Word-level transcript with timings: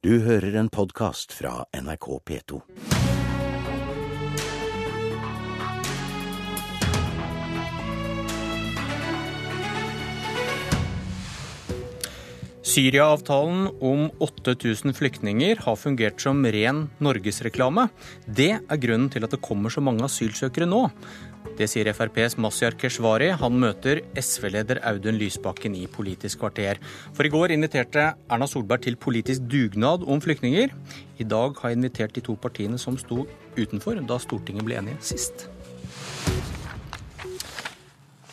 Du 0.00 0.14
hører 0.24 0.54
en 0.56 0.70
podkast 0.72 1.34
fra 1.36 1.66
NRK 1.76 2.06
P2. 2.24 2.60
Syria-avtalen 12.70 13.66
om 13.84 14.06
8000 14.24 14.96
flyktninger 14.96 15.60
har 15.66 15.76
fungert 15.76 16.24
som 16.24 16.40
ren 16.48 16.86
norgesreklame. 17.04 17.90
Det 18.24 18.54
er 18.56 18.80
grunnen 18.80 19.12
til 19.12 19.28
at 19.28 19.36
det 19.36 19.44
kommer 19.44 19.68
så 19.68 19.84
mange 19.84 20.08
asylsøkere 20.08 20.70
nå. 20.70 20.86
Det 21.60 21.66
sier 21.68 21.88
FrPs 21.92 22.38
Mazyar 22.40 22.74
Keshvari. 22.80 23.30
Han 23.36 23.58
møter 23.60 24.00
SV-leder 24.16 24.80
Audun 24.88 25.18
Lysbakken 25.20 25.74
i 25.76 25.86
Politisk 25.90 26.40
kvarter. 26.40 26.80
For 27.16 27.26
i 27.26 27.32
går 27.32 27.52
inviterte 27.52 28.06
Erna 28.32 28.48
Solberg 28.48 28.86
til 28.86 28.96
politisk 29.00 29.44
dugnad 29.50 30.06
om 30.08 30.20
flyktninger. 30.24 30.72
I 31.20 31.28
dag 31.28 31.56
har 31.60 31.72
jeg 31.72 31.80
invitert 31.80 32.16
de 32.16 32.24
to 32.24 32.36
partiene 32.40 32.80
som 32.80 32.96
sto 33.00 33.26
utenfor 33.58 34.00
da 34.08 34.20
Stortinget 34.20 34.64
ble 34.68 34.80
enige 34.80 35.00
sist. 35.12 35.48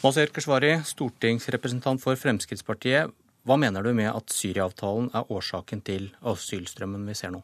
Mazyar 0.03 0.31
Keshvari, 0.31 0.75
stortingsrepresentant 0.87 2.03
for 2.03 2.15
Fremskrittspartiet. 2.15 3.11
Hva 3.47 3.55
mener 3.59 3.83
du 3.83 3.93
med 3.95 4.11
at 4.11 4.31
Syria-avtalen 4.35 5.11
er 5.15 5.31
årsaken 5.31 5.83
til 5.87 6.11
asylstrømmen 6.27 7.07
vi 7.07 7.15
ser 7.15 7.31
nå? 7.35 7.43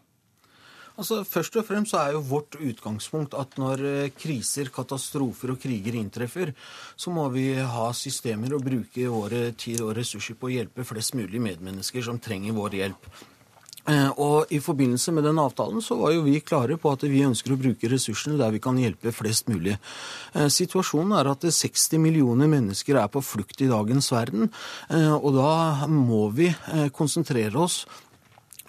Altså, 0.94 1.24
Først 1.26 1.56
og 1.58 1.66
fremst 1.66 1.94
så 1.94 2.04
er 2.04 2.14
jo 2.14 2.24
vårt 2.28 2.60
utgangspunkt 2.62 3.34
at 3.38 3.58
når 3.58 3.84
eh, 3.90 4.12
kriser, 4.14 4.70
katastrofer 4.74 5.56
og 5.56 5.62
kriger 5.62 5.98
inntreffer, 5.98 6.54
så 6.96 7.14
må 7.14 7.26
vi 7.34 7.50
ha 7.58 7.88
systemer 7.98 8.54
og 8.54 8.66
bruke 8.68 9.10
våre 9.10 9.48
tid 9.58 9.82
og 9.82 9.96
ressurser 9.98 10.38
på 10.38 10.52
å 10.52 10.54
hjelpe 10.54 10.86
flest 10.86 11.18
mulig 11.18 11.42
medmennesker 11.42 12.06
som 12.06 12.22
trenger 12.22 12.54
vår 12.54 12.78
hjelp. 12.84 13.10
Eh, 13.90 14.12
og 14.22 14.54
I 14.54 14.62
forbindelse 14.64 15.16
med 15.18 15.26
den 15.26 15.42
avtalen 15.42 15.82
så 15.82 15.98
var 15.98 16.14
jo 16.14 16.28
vi 16.30 16.38
klare 16.46 16.78
på 16.78 16.94
at 16.94 17.10
vi 17.10 17.26
ønsker 17.26 17.56
å 17.56 17.60
bruke 17.60 17.90
ressursene 17.90 18.38
der 18.38 18.54
vi 18.54 18.62
kan 18.62 18.78
hjelpe 18.78 19.12
flest 19.18 19.50
mulig. 19.50 19.80
Eh, 20.38 20.46
situasjonen 20.46 21.18
er 21.18 21.34
at 21.34 21.50
60 21.50 22.06
millioner 22.06 22.54
mennesker 22.54 23.02
er 23.02 23.10
på 23.10 23.26
flukt 23.26 23.66
i 23.66 23.74
dagens 23.74 24.14
verden. 24.14 24.54
Og 24.94 25.30
da 25.36 25.88
må 25.90 26.28
vi 26.38 26.54
konsentrere 26.94 27.58
oss 27.66 27.82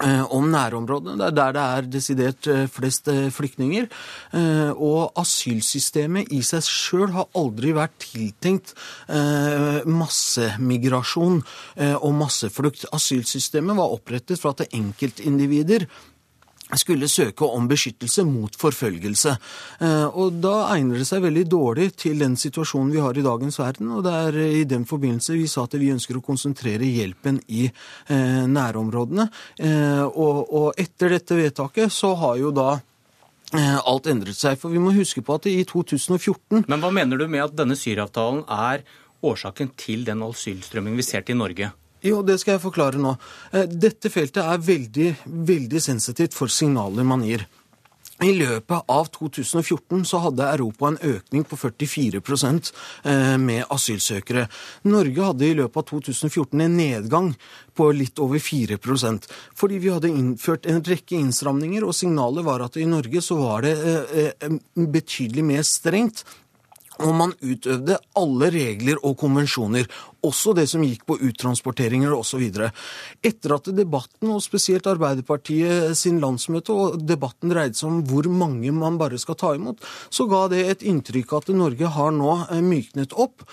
om 0.03 0.49
nærområdene. 0.51 1.15
Det 1.15 1.25
er 1.25 1.35
der 1.35 1.51
det 1.55 1.61
er 1.63 1.81
desidert 1.91 2.47
eh, 2.51 2.67
flest 2.67 3.07
eh, 3.07 3.31
flyktninger. 3.31 3.87
Og 4.75 5.11
asylsystemet 5.15 6.31
i 6.35 6.41
seg 6.43 6.63
sjøl 6.67 7.13
har 7.15 7.29
aldri 7.37 7.71
vært 7.75 7.95
tiltenkt 8.03 8.73
massemigrasjon 9.87 11.39
og 11.95 12.11
masseflukt. 12.19 12.85
Asylsystemet 12.95 13.77
var 13.77 13.93
opprettet 13.95 14.41
for 14.41 14.51
at 14.51 14.67
enkeltindivider 14.75 15.87
skulle 16.79 17.09
søke 17.11 17.47
om 17.47 17.67
beskyttelse 17.69 18.25
mot 18.27 18.55
forfølgelse. 18.59 19.35
Eh, 19.79 20.07
og 20.07 20.41
Da 20.41 20.55
egner 20.75 20.99
det 20.99 21.07
seg 21.07 21.23
veldig 21.23 21.45
dårlig 21.49 21.91
til 21.95 22.19
den 22.19 22.35
situasjonen 22.35 22.91
vi 22.93 23.03
har 23.03 23.17
i 23.17 23.25
dagens 23.25 23.59
verden. 23.59 23.91
og 23.91 24.03
Det 24.03 24.13
er 24.13 24.39
i 24.61 24.63
den 24.63 24.85
forbindelse 24.85 25.33
vi 25.33 25.47
sa 25.47 25.63
at 25.63 25.73
vi 25.73 25.91
ønsker 25.91 26.17
å 26.17 26.25
konsentrere 26.25 26.85
hjelpen 26.85 27.39
i 27.47 27.65
eh, 27.65 28.45
nærområdene. 28.47 29.29
Eh, 29.59 30.03
og 30.05 30.73
etter 30.77 31.09
dette 31.09 31.35
vedtaket 31.35 31.91
så 31.91 32.15
har 32.15 32.37
jo 32.37 32.51
da 32.51 32.79
alt 33.55 34.07
endret 34.09 34.35
seg. 34.35 34.57
For 34.59 34.69
vi 34.69 34.81
må 34.81 34.91
huske 34.91 35.21
på 35.21 35.35
at 35.37 35.45
i 35.47 35.63
2014 35.63 36.65
Men 36.67 36.81
hva 36.81 36.91
mener 36.91 37.17
du 37.17 37.27
med 37.27 37.43
at 37.43 37.55
denne 37.55 37.77
Syria-avtalen 37.77 38.43
er 38.49 38.83
årsaken 39.23 39.71
til 39.77 40.03
den 40.03 40.23
asylstrømmingen 40.25 40.97
vi 40.97 41.05
ser 41.05 41.21
til 41.21 41.37
Norge? 41.37 41.71
Jo, 42.05 42.21
det 42.21 42.37
skal 42.41 42.55
jeg 42.55 42.65
forklare 42.67 43.01
nå. 43.01 43.15
Eh, 43.51 43.65
dette 43.65 44.11
feltet 44.13 44.43
er 44.43 44.61
veldig, 44.61 45.11
veldig 45.25 45.81
sensitivt 45.81 46.37
for 46.37 46.51
signaler 46.53 47.07
man 47.07 47.25
gir. 47.25 47.47
I 48.23 48.29
løpet 48.31 48.85
av 48.87 49.09
2014 49.11 50.05
så 50.07 50.21
hadde 50.23 50.45
Europa 50.47 50.87
en 50.87 50.99
økning 51.03 51.43
på 51.43 51.57
44 51.59 52.21
eh, 52.21 53.35
med 53.41 53.65
asylsøkere. 53.73 54.45
Norge 54.87 55.25
hadde 55.25 55.49
i 55.49 55.57
løpet 55.57 55.81
av 55.81 55.87
2014 55.89 56.61
en 56.63 56.77
nedgang 56.77 57.33
på 57.75 57.89
litt 57.91 58.21
over 58.23 58.39
4% 58.39 59.27
fordi 59.57 59.81
vi 59.83 59.91
hadde 59.91 60.13
innført 60.13 60.69
en 60.69 60.79
rekke 60.85 61.17
innstramninger, 61.17 61.83
og 61.83 61.97
signalet 61.97 62.47
var 62.47 62.63
at 62.63 62.79
i 62.79 62.87
Norge 62.87 63.19
så 63.19 63.35
var 63.41 63.67
det 63.67 63.75
eh, 63.83 64.59
betydelig 64.77 65.43
mer 65.43 65.67
strengt 65.67 66.23
og 67.03 67.11
man 67.17 67.33
utøvde 67.43 67.97
alle 68.17 68.49
regler 68.53 69.01
og 69.03 69.17
konvensjoner, 69.19 69.87
også 70.25 70.55
det 70.57 70.65
som 70.71 70.83
gikk 70.85 71.03
på 71.05 71.17
uttransporteringer 71.27 72.13
osv. 72.15 72.45
Etter 73.25 73.55
at 73.57 73.69
debatten, 73.75 74.31
og 74.31 74.43
spesielt 74.43 74.87
Arbeiderpartiet 74.89 75.93
sin 75.99 76.21
landsmøte, 76.23 76.73
og 76.73 77.05
debatten 77.05 77.53
dreide 77.53 77.77
seg 77.77 77.91
om 77.91 78.01
hvor 78.09 78.29
mange 78.31 78.73
man 78.75 78.99
bare 79.01 79.19
skal 79.21 79.39
ta 79.39 79.53
imot, 79.57 79.83
så 80.09 80.27
ga 80.31 80.45
det 80.51 80.65
et 80.65 80.85
inntrykk 80.87 81.37
at 81.39 81.53
Norge 81.55 81.93
har 81.97 82.13
nå 82.15 82.35
eh, 82.47 82.63
myknet 82.65 83.15
opp. 83.19 83.45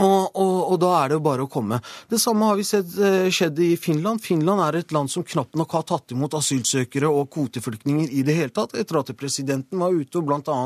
Og, 0.00 0.36
og, 0.40 0.58
og, 0.72 0.76
da 0.80 0.90
er 1.02 1.10
det 1.10 1.16
jo 1.18 1.24
bare 1.26 1.44
å 1.44 1.50
komme. 1.52 1.76
Det 2.08 2.16
samme 2.20 2.46
har 2.48 2.56
vi 2.56 2.64
sett 2.64 2.94
eh, 2.96 3.26
skjedd 3.32 3.58
i 3.60 3.74
Finland. 3.76 4.22
Finland 4.24 4.62
er 4.64 4.78
et 4.78 4.94
land 4.94 5.12
som 5.12 5.24
knapt 5.26 5.58
nok 5.60 5.74
har 5.76 5.84
tatt 5.90 6.14
imot 6.16 6.32
asylsøkere 6.38 7.10
og 7.12 7.28
kvoteflyktninger 7.34 8.08
i 8.08 8.24
det 8.24 8.38
hele 8.38 8.54
tatt, 8.56 8.72
etter 8.78 9.02
at 9.02 9.12
presidenten 9.20 9.82
var 9.82 9.92
ute 9.92 10.22
og 10.22 10.30
bl.a. 10.30 10.56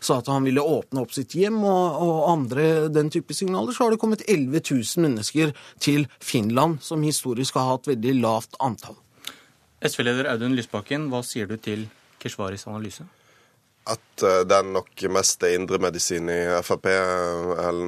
sa 0.00 0.18
at 0.22 0.32
han 0.32 0.48
ville 0.48 0.64
åpne 0.64 1.04
opp 1.04 1.12
sitt 1.12 1.36
hjem 1.36 1.60
og, 1.60 2.00
og, 2.00 2.16
andre 2.30 2.88
den 2.88 3.12
type 3.12 3.36
signaler, 3.36 3.76
så 3.76 3.84
har 3.84 3.94
det 3.94 4.00
kommet 4.00 4.24
11 4.24 4.64
000 4.64 5.04
mennesker 5.04 5.52
til 5.82 6.08
Finland, 6.24 6.80
som 6.84 7.04
historisk 7.04 7.60
har 7.60 7.74
hatt 7.74 7.90
veldig 7.90 8.16
lavt 8.22 8.56
antall. 8.64 8.96
SV-leder 9.84 10.28
Audun 10.32 10.56
Lysbakken, 10.56 11.10
hva 11.12 11.20
sier 11.24 11.48
du 11.48 11.56
til 11.60 11.88
Keshvaris 12.20 12.68
analyse? 12.68 13.04
At 13.88 14.22
eh, 14.22 14.42
det 14.44 14.56
er 14.56 14.66
nok 14.68 15.02
mest 15.12 15.42
indremedisin 15.48 16.28
i 16.28 16.38
Frp, 16.64 16.86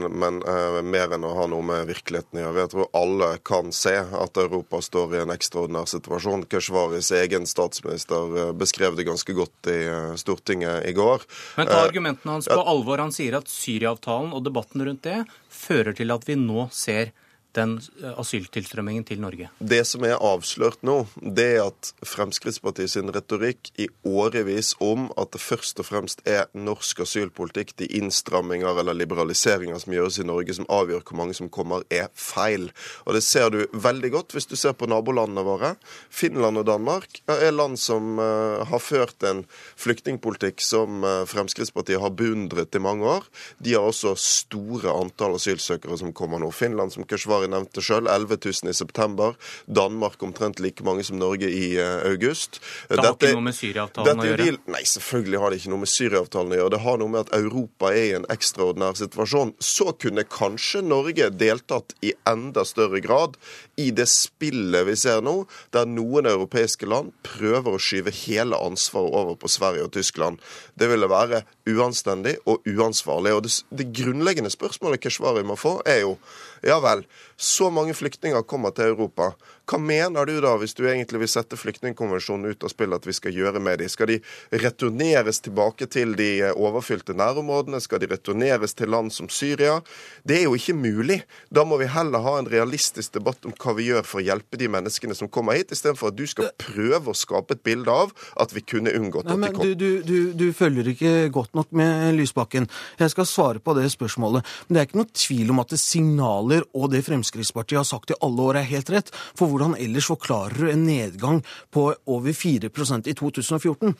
men 0.08 0.41
uh, 0.47 0.78
mer 0.82 1.12
enn 1.12 1.26
å 1.28 1.32
ha 1.36 1.47
noe 1.50 1.64
med 1.66 1.91
virkeligheten 1.91 2.41
å 2.41 2.44
gjøre. 2.47 2.64
Jeg 2.64 2.72
tror 2.72 2.88
alle 2.97 3.28
kan 3.44 3.72
se 3.76 3.94
at 4.00 4.41
Europa 4.41 4.81
står 4.82 5.16
i 5.16 5.22
en 5.22 5.34
ekstraordinær 5.34 5.91
situasjon. 5.92 6.47
Keshvaris 6.50 7.12
egen 7.20 7.47
statsminister 7.48 8.54
beskrev 8.58 8.97
det 8.98 9.06
ganske 9.10 9.36
godt 9.36 9.72
i 9.72 9.81
Stortinget 10.20 10.88
i 10.88 10.94
går. 10.97 11.26
Men 11.60 11.70
ta 11.70 11.82
argumentene 11.84 12.38
hans 12.38 12.50
på 12.50 12.60
alvor. 12.60 13.02
Han 13.02 13.14
sier 13.14 13.36
at 13.38 13.50
Syria-avtalen 13.52 14.32
og 14.32 14.47
debatten 14.48 14.84
rundt 14.86 15.04
det 15.06 15.22
fører 15.52 15.97
til 15.97 16.14
at 16.14 16.25
vi 16.28 16.38
nå 16.41 16.69
ser 16.75 17.12
den 17.56 17.76
eh, 18.02 18.12
asyltilstrømmingen 18.20 19.04
til 19.08 19.20
Norge? 19.22 19.50
Det 19.58 19.82
som 19.88 20.04
er 20.06 20.20
avslørt 20.20 20.82
nå, 20.86 21.02
det 21.20 21.48
er 21.56 21.66
at 21.66 21.92
Fremskrittspartiet 22.06 22.92
sin 22.94 23.12
retorikk 23.14 23.72
i 23.80 23.88
årevis 24.08 24.74
om 24.82 25.08
at 25.20 25.32
det 25.34 25.42
først 25.42 25.82
og 25.82 25.88
fremst 25.88 26.22
er 26.28 26.48
norsk 26.56 27.04
asylpolitikk, 27.04 27.74
de 27.80 27.88
innstramminger 27.98 28.80
eller 28.82 28.96
liberaliseringer 28.96 29.80
som 29.82 29.96
gjøres 29.96 30.20
i 30.22 30.26
Norge, 30.28 30.56
som 30.56 30.68
avgjør 30.72 31.04
hvor 31.06 31.20
mange 31.20 31.36
som 31.38 31.50
kommer, 31.52 31.84
er 31.92 32.08
feil. 32.18 32.70
Og 33.06 33.16
det 33.16 33.24
ser 33.26 33.50
du 33.52 33.62
veldig 33.72 34.12
godt 34.14 34.36
hvis 34.36 34.48
du 34.50 34.56
ser 34.58 34.76
på 34.78 34.88
nabolandene 34.90 35.44
våre. 35.46 35.74
Finland 36.12 36.60
og 36.60 36.69
Danmark 36.69 37.22
er 37.30 37.52
land 37.52 37.78
som 37.80 38.16
uh, 38.20 38.62
har 38.69 38.82
ført 38.82 39.24
en 39.28 39.44
flyktningpolitikk 39.80 40.62
som 40.64 41.02
uh, 41.04 41.22
Fremskrittspartiet 41.28 42.00
har 42.02 42.14
beundret 42.16 42.74
i 42.74 42.82
mange 42.82 43.06
år. 43.19 43.28
De 43.62 43.74
har 43.76 43.86
også 43.88 44.14
store 44.19 44.92
antall 44.92 45.36
asylsøkere 45.38 45.98
som 46.00 46.14
kommer 46.16 46.42
nå. 46.42 46.50
Finland, 46.54 46.94
som 46.94 47.06
Keshvari 47.08 47.41
Kari 47.42 47.50
nevnte 47.50 47.82
sjøl, 47.82 48.06
11 48.06 48.38
000 48.62 48.70
i 48.70 48.75
september. 48.75 49.34
Danmark 49.66 50.22
omtrent 50.22 50.60
like 50.60 50.84
mange 50.84 51.04
som 51.04 51.19
Norge 51.19 51.48
i 51.50 51.75
uh, 51.78 52.03
august. 52.06 52.60
Det 52.88 52.98
har 53.00 53.08
dette, 53.08 53.30
ikke 53.30 53.38
noe 53.38 53.47
med 53.48 53.56
Syria-avtalen 53.56 54.22
å 54.22 54.26
gjøre? 54.28 54.47
De, 54.47 54.72
nei, 54.72 54.82
selvfølgelig 54.86 55.41
har 55.42 55.50
det 55.50 55.58
ikke 55.60 55.72
noe 55.72 55.82
med 55.82 55.92
Syria-avtalen 55.92 56.54
å 56.54 56.60
gjøre. 56.60 56.75
Det 56.75 56.82
har 56.84 57.00
noe 57.02 57.12
med 57.12 57.25
at 57.25 57.34
Europa 57.38 57.91
er 57.92 58.04
i 58.04 58.14
en 58.20 58.28
ekstraordinær 58.32 58.98
situasjon. 59.00 59.54
Så 59.58 59.88
kunne 60.02 60.26
kanskje 60.28 60.84
Norge 60.86 61.31
deltatt 61.34 61.97
i 62.02 62.14
enda 62.28 62.64
større 62.69 63.02
grad 63.02 63.38
i 63.81 63.91
det 63.94 64.06
spillet 64.10 64.86
vi 64.86 64.97
ser 64.98 65.22
nå, 65.25 65.42
der 65.75 65.88
noen 65.88 66.28
europeiske 66.31 66.86
land 66.88 67.10
prøver 67.26 67.75
å 67.75 67.82
skyve 67.82 68.14
hele 68.22 68.58
ansvaret 68.61 69.17
over 69.22 69.38
på 69.40 69.50
Sverige 69.50 69.88
og 69.88 69.94
Tyskland. 69.96 70.38
Det 70.78 70.90
ville 70.90 71.11
være 71.11 71.43
uanstendig 71.72 72.37
og 72.46 72.62
uansvarlig. 72.69 73.34
Og 73.34 73.44
det, 73.46 73.55
det 73.75 73.90
grunnleggende 73.96 74.52
spørsmålet 74.52 75.02
Keshvari 75.02 75.44
må 75.46 75.58
få, 75.58 75.78
er 75.88 76.05
jo 76.05 76.17
ja 76.62 76.76
vel, 76.78 77.02
så 77.43 77.71
mange 77.75 77.94
flyktninger 77.99 78.44
kommer 78.47 78.71
til 78.77 78.93
Europa. 78.94 79.33
Hva 79.69 79.79
mener 79.79 80.26
du 80.26 80.35
da, 80.43 80.56
hvis 80.59 80.75
du 80.75 80.82
egentlig 80.88 81.23
vil 81.23 81.31
sette 81.31 81.56
flyktningkonvensjonen 81.59 82.50
ut 82.50 82.64
av 82.67 82.73
spill, 82.73 82.94
at 82.97 83.06
vi 83.06 83.14
skal 83.14 83.37
gjøre 83.37 83.61
med 83.62 83.79
dem? 83.79 83.91
Skal 83.93 84.11
de 84.11 84.19
returneres 84.62 85.38
tilbake 85.44 85.87
til 85.87 86.17
de 86.19 86.31
overfylte 86.50 87.14
nærområdene? 87.17 87.81
Skal 87.81 88.03
de 88.03 88.11
returneres 88.11 88.75
til 88.75 88.91
land 88.91 89.12
som 89.14 89.31
Syria? 89.31 89.79
Det 90.26 90.41
er 90.41 90.44
jo 90.49 90.56
ikke 90.59 90.75
mulig. 90.75 91.20
Da 91.55 91.64
må 91.69 91.79
vi 91.81 91.87
heller 91.91 92.25
ha 92.26 92.35
en 92.41 92.50
realistisk 92.50 93.14
debatt 93.14 93.47
om 93.47 93.55
hva 93.55 93.76
vi 93.79 93.87
gjør 93.91 94.09
for 94.09 94.23
å 94.23 94.26
hjelpe 94.26 94.59
de 94.59 94.69
menneskene 94.73 95.14
som 95.19 95.31
kommer 95.31 95.61
hit, 95.61 95.70
istedenfor 95.75 96.11
at 96.11 96.19
du 96.19 96.25
skal 96.26 96.50
prøve 96.58 97.15
å 97.15 97.17
skape 97.17 97.55
et 97.55 97.62
bilde 97.62 97.93
av 97.93 98.11
at 98.43 98.55
vi 98.56 98.65
kunne 98.67 98.93
unngått 98.99 99.31
Nei, 99.31 99.38
at 99.38 99.47
de 99.47 99.53
kom. 99.56 99.62
Du, 99.62 99.75
du, 99.79 100.03
du, 100.03 100.19
du 100.43 100.47
følger 100.56 100.91
ikke 100.93 101.15
godt 101.32 101.55
nok 101.58 101.70
med 101.79 102.17
Lysbakken. 102.19 102.67
Jeg 102.99 103.15
skal 103.15 103.31
svare 103.31 103.62
på 103.62 103.76
det 103.79 103.87
spørsmålet. 103.94 104.47
Men 104.67 104.75
det 104.75 104.82
er 104.82 104.91
ikke 104.91 105.00
noe 105.05 105.15
tvil 105.23 105.55
om 105.55 105.62
at 105.62 105.73
det 105.73 105.81
signaler 105.82 106.67
og 106.75 106.91
det 106.93 107.05
Fremskrittspartiet 107.06 107.79
har 107.79 107.88
sagt 107.88 108.11
i 108.11 108.19
alle 108.25 108.50
år, 108.50 108.58
er 108.58 108.70
helt 108.73 108.91
rett. 108.93 109.15
For 109.38 109.51
hvordan 109.52 109.76
ellers 109.81 110.08
forklarer 110.10 110.64
du 110.64 110.72
en 110.72 110.87
nedgang 110.88 111.43
på 111.70 111.90
over 112.10 112.32
4% 112.37 113.12
i 113.12 113.14
2014? 113.19 113.94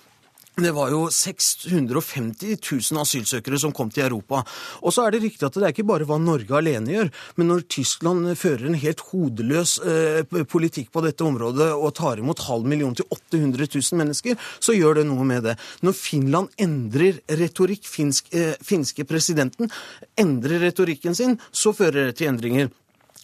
Det 0.53 0.69
var 0.77 0.91
jo 0.93 1.07
650 1.09 2.59
000 2.61 3.01
asylsøkere 3.01 3.57
som 3.57 3.73
kom 3.73 3.89
til 3.89 4.05
Europa. 4.05 4.43
Og 4.85 4.93
så 4.93 5.07
er 5.07 5.15
det 5.15 5.23
riktig 5.23 5.47
at 5.47 5.55
det 5.57 5.65
er 5.65 5.73
ikke 5.73 5.87
bare 5.89 6.05
hva 6.05 6.19
Norge 6.21 6.53
alene 6.59 6.93
gjør, 6.93 7.09
men 7.41 7.49
når 7.49 7.65
Tyskland 7.73 8.29
fører 8.37 8.67
en 8.69 8.77
helt 8.77 9.01
hodeløs 9.09 9.79
eh, 9.81 10.21
politikk 10.53 10.91
på 10.93 11.01
dette 11.07 11.25
området 11.25 11.71
og 11.73 11.95
tar 11.97 12.21
imot 12.21 12.45
halv 12.51 12.69
million 12.69 12.93
til 12.93 13.09
800 13.09 13.65
000 13.65 14.03
mennesker, 14.03 14.37
så 14.61 14.77
gjør 14.77 15.01
det 15.01 15.07
noe 15.09 15.25
med 15.25 15.49
det. 15.49 15.57
Når 15.81 15.97
Finland 15.97 16.53
endrer 16.61 17.23
retorikk, 17.41 17.89
finsk, 17.89 18.29
eh, 18.37 18.53
finske 18.61 19.09
presidenten 19.09 19.73
endrer 20.21 20.61
retorikken 20.69 21.17
sin, 21.17 21.41
så 21.49 21.73
fører 21.73 22.11
det 22.11 22.21
til 22.21 22.29
endringer. 22.29 22.69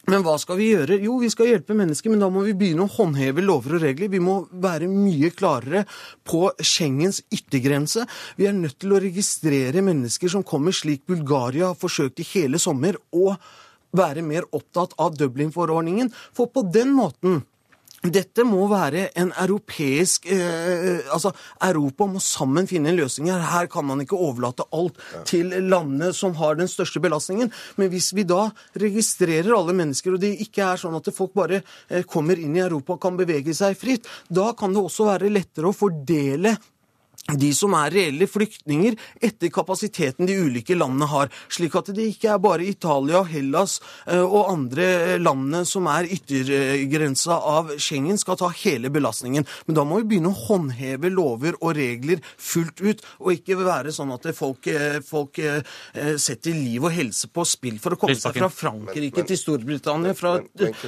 Men 0.09 0.23
hva 0.25 0.39
skal 0.41 0.57
vi 0.57 0.71
gjøre? 0.71 0.97
Jo, 1.05 1.19
vi 1.21 1.29
skal 1.29 1.51
hjelpe 1.51 1.75
mennesker, 1.77 2.09
men 2.09 2.23
da 2.23 2.31
må 2.33 2.41
vi 2.47 2.55
begynne 2.57 2.87
å 2.87 2.93
håndheve 2.95 3.43
lover 3.45 3.77
og 3.77 3.83
regler. 3.85 4.09
Vi 4.09 4.21
må 4.25 4.39
være 4.49 4.89
mye 4.89 5.29
klarere 5.37 5.83
på 6.25 6.47
Schengens 6.65 7.21
yttergrense. 7.29 8.07
Vi 8.39 8.49
er 8.49 8.57
nødt 8.57 8.79
til 8.81 8.95
å 8.97 9.03
registrere 9.05 9.85
mennesker 9.85 10.33
som 10.33 10.47
kommer 10.49 10.73
slik 10.73 11.05
Bulgaria 11.09 11.69
har 11.69 11.77
forsøkt 11.77 12.23
i 12.25 12.29
hele 12.31 12.61
sommer, 12.63 12.97
og 13.13 13.37
være 13.99 14.25
mer 14.25 14.49
opptatt 14.57 14.97
av 14.97 15.13
Dublin-forordningen. 15.21 16.09
For 16.33 16.49
på 16.53 16.65
den 16.73 16.97
måten 16.97 17.43
dette 18.15 18.45
må 18.47 18.67
være 18.71 19.09
en 19.19 19.33
europeisk 19.33 20.29
eh, 20.33 21.01
Altså, 21.15 21.33
Europa 21.65 22.07
må 22.11 22.21
sammen 22.23 22.69
finne 22.69 22.93
en 22.93 22.99
løsning 22.99 23.31
her. 23.33 23.43
Her 23.53 23.69
kan 23.71 23.87
man 23.89 24.03
ikke 24.03 24.19
overlate 24.19 24.67
alt 24.75 24.99
til 25.29 25.53
landene 25.71 26.13
som 26.17 26.37
har 26.39 26.59
den 26.59 26.71
største 26.71 27.03
belastningen. 27.03 27.53
Men 27.77 27.93
hvis 27.93 28.11
vi 28.17 28.27
da 28.29 28.49
registrerer 28.79 29.55
alle 29.57 29.77
mennesker, 29.77 30.15
og 30.15 30.23
det 30.23 30.35
ikke 30.45 30.67
er 30.67 30.81
sånn 30.81 30.97
at 30.99 31.13
folk 31.15 31.35
bare 31.39 31.63
eh, 31.89 32.05
kommer 32.09 32.39
inn 32.41 32.57
i 32.57 32.65
Europa 32.65 32.97
og 32.97 33.03
kan 33.03 33.19
bevege 33.19 33.55
seg 33.57 33.79
fritt, 33.79 34.09
da 34.29 34.53
kan 34.59 34.75
det 34.75 34.83
også 34.83 35.09
være 35.09 35.33
lettere 35.33 35.71
å 35.71 35.77
fordele 35.77 36.57
de 37.37 37.51
som 37.53 37.75
er 37.77 37.93
reelle 37.93 38.29
flyktninger, 38.31 38.97
etter 39.21 39.51
kapasiteten 39.53 40.29
de 40.29 40.37
ulike 40.41 40.77
landene 40.77 41.09
har. 41.11 41.33
Slik 41.53 41.77
at 41.77 41.91
det 41.93 42.07
ikke 42.15 42.31
er 42.33 42.41
bare 42.41 42.65
Italia, 42.65 43.21
Hellas 43.29 43.79
eh, 44.07 44.23
og 44.23 44.49
andre 44.49 45.19
landene 45.21 45.65
som 45.69 45.89
er 45.93 46.09
yttergrensa 46.09 47.37
av 47.37 47.75
Schengen, 47.77 48.17
skal 48.21 48.39
ta 48.41 48.49
hele 48.63 48.89
belastningen. 48.93 49.47
Men 49.67 49.77
da 49.77 49.85
må 49.85 50.01
vi 50.01 50.09
begynne 50.15 50.33
å 50.33 50.47
håndheve 50.47 51.13
lover 51.13 51.59
og 51.61 51.77
regler 51.77 52.23
fullt 52.25 52.81
ut, 52.81 53.05
og 53.21 53.35
ikke 53.37 53.59
være 53.61 53.93
sånn 53.93 54.15
at 54.17 54.31
folk, 54.37 54.71
eh, 54.73 55.01
folk 55.05 55.43
eh, 55.43 55.61
setter 56.17 56.57
liv 56.57 56.89
og 56.89 56.95
helse 56.97 57.29
på 57.29 57.45
spill 57.49 57.77
for 57.83 57.97
å 57.97 58.01
komme 58.01 58.17
seg 58.17 58.39
fra 58.41 58.49
Frankrike 58.53 59.27
til 59.29 59.41
Storbritannia, 59.41 60.17
fra, 60.17 60.39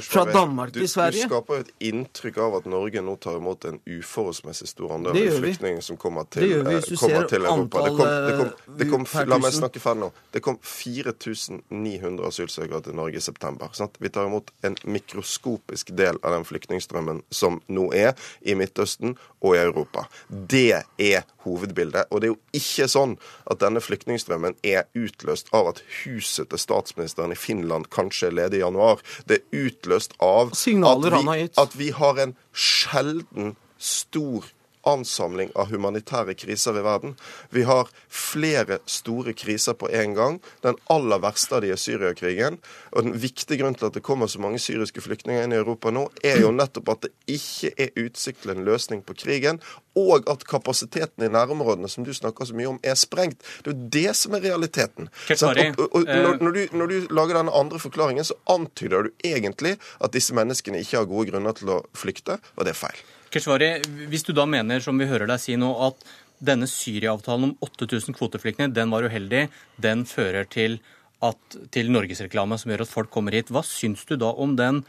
fra 0.01 0.25
Danmark 0.31 0.73
til 0.79 0.89
Sverige. 0.89 1.29
Du 1.29 1.35
skaper 1.35 1.67
et 1.67 1.75
inntrykk 1.91 2.41
av 2.41 2.61
at 2.63 2.71
Norge 2.71 3.05
nå 3.05 3.19
tar 3.21 3.37
imot 3.37 3.69
en 3.69 3.81
uforholdsmessig 3.85 4.71
stor 4.73 4.97
andel 4.97 5.21
flyktninger 5.37 5.85
som 5.85 6.01
kommer 6.01 6.30
til, 6.31 6.53
det 6.65 6.81
du 6.87 6.97
kommer 6.97 7.25
ser 7.25 7.29
til 7.31 7.47
Europa. 7.47 7.83
Det 7.85 7.97
kom, 7.97 8.11
det 8.27 8.35
kom, 8.39 8.51
det 8.79 8.89
kom, 8.91 9.07
la 9.31 9.39
meg 9.43 9.55
snakke 9.55 9.83
ferdig 9.83 10.05
nå. 10.05 10.11
Det 10.35 10.43
kom 10.45 10.59
4900 10.63 12.29
asylsøkere 12.29 12.85
til 12.87 12.97
Norge 12.99 13.19
i 13.19 13.25
september. 13.25 13.73
Sant? 13.77 13.99
Vi 13.99 14.13
tar 14.13 14.29
imot 14.31 14.53
en 14.67 14.77
mikroskopisk 14.87 15.93
del 15.99 16.21
av 16.23 16.37
den 16.37 16.47
flyktningstrømmen 16.49 17.25
som 17.35 17.59
nå 17.69 17.89
er 17.97 18.15
i 18.41 18.55
Midtøsten 18.59 19.17
og 19.41 19.57
i 19.57 19.63
Europa. 19.63 20.07
Det 20.29 20.85
er 21.01 21.27
hovedbildet. 21.45 22.11
Og 22.11 22.23
det 22.23 22.31
er 22.31 22.35
jo 22.35 22.61
ikke 22.61 22.87
sånn 22.91 23.17
at 23.51 23.63
denne 23.63 23.83
flyktningstrømmen 23.83 24.59
er 24.67 24.87
utløst 24.99 25.51
av 25.57 25.73
at 25.73 25.83
huset 26.03 26.51
til 26.53 26.63
statsministeren 26.63 27.35
i 27.35 27.39
Finland 27.39 27.91
kanskje 27.95 28.31
er 28.31 28.39
ledig 28.43 28.61
i 28.61 28.65
januar. 28.65 29.03
Det 29.27 29.41
er 29.41 29.67
utløst 29.67 30.15
av 30.23 30.53
at 30.55 30.65
vi, 30.69 31.51
at 31.65 31.77
vi 31.79 31.91
har 31.97 32.23
en 32.23 32.39
sjelden 32.53 33.55
stor 33.81 34.47
ansamling 34.91 35.53
av 35.59 35.71
humanitære 35.73 36.35
kriser 36.39 36.79
i 36.79 36.85
verden. 36.85 37.17
Vi 37.55 37.65
har 37.69 37.91
flere 38.09 38.81
store 38.91 39.35
kriser 39.39 39.77
på 39.79 39.91
en 39.95 40.15
gang. 40.19 40.41
Den 40.67 40.79
aller 40.93 41.23
verste 41.23 41.59
av 41.59 41.65
de 41.65 41.73
er 41.75 41.81
Syriakrigen. 41.81 42.59
Og 42.93 43.07
den 43.07 43.17
viktige 43.23 43.61
grunnen 43.61 43.79
til 43.79 43.91
at 43.91 43.97
det 43.97 44.05
kommer 44.07 44.31
så 44.31 44.43
mange 44.43 44.61
syriske 44.63 45.03
flyktninger 45.05 45.45
inn 45.45 45.55
i 45.55 45.61
Europa 45.61 45.93
nå, 45.95 46.09
er 46.25 46.43
jo 46.45 46.53
nettopp 46.55 46.95
at 46.95 47.07
det 47.07 47.13
ikke 47.31 47.73
er 47.79 47.95
utsikt 48.05 48.45
til 48.45 48.55
en 48.55 48.65
løsning 48.67 49.05
på 49.07 49.17
krigen, 49.19 49.61
og 49.99 50.29
at 50.31 50.45
kapasiteten 50.49 51.25
i 51.27 51.31
nærområdene, 51.33 51.89
som 51.91 52.05
du 52.07 52.13
snakker 52.15 52.47
så 52.47 52.57
mye 52.57 52.73
om, 52.75 52.81
er 52.83 52.99
sprengt. 52.99 53.43
Det 53.65 53.73
er 53.73 53.77
jo 53.77 53.89
det 53.97 54.17
som 54.17 54.35
er 54.39 54.45
realiteten. 54.47 55.11
Sant? 55.29 55.59
og, 55.79 55.87
og, 55.91 56.05
eh, 56.07 56.23
når, 56.23 56.43
når, 56.43 56.57
du, 56.57 56.77
når 56.79 56.93
du 56.93 57.15
lager 57.15 57.41
denne 57.41 57.55
andre 57.63 57.79
forklaringen, 57.83 58.25
så 58.25 58.39
antyder 58.51 59.09
du 59.09 59.11
egentlig 59.25 59.77
at 60.01 60.15
disse 60.15 60.35
menneskene 60.37 60.83
ikke 60.83 61.03
har 61.03 61.11
gode 61.11 61.31
grunner 61.33 61.57
til 61.59 61.75
å 61.77 61.81
flykte, 61.97 62.39
og 62.57 62.67
det 62.67 62.75
er 62.75 62.83
feil. 62.87 63.03
Keshvari, 63.31 63.71
hvis 64.11 64.27
du 64.27 64.33
da 64.35 64.47
mener, 64.49 64.83
som 64.83 64.99
vi 64.99 65.07
hører 65.07 65.29
deg 65.31 65.39
si 65.43 65.55
nå, 65.59 65.71
at 65.87 66.01
denne 66.43 66.67
Syria-avtalen 66.71 67.51
om 67.51 67.53
8000 67.63 68.17
kvoteflyktninger, 68.17 68.73
den 68.75 68.91
var 68.91 69.07
uheldig, 69.07 69.45
den 69.79 70.07
fører 70.09 70.49
til, 70.51 70.79
at, 71.23 71.59
til 71.71 71.93
norgesreklame 71.93 72.59
som 72.59 72.73
gjør 72.73 72.87
at 72.87 72.93
folk 72.93 73.13
kommer 73.15 73.37
hit. 73.37 73.53
Hva 73.53 73.63
syns 73.67 74.07
du 74.09 74.17
da 74.19 74.33
om 74.33 74.57
den 74.59 74.83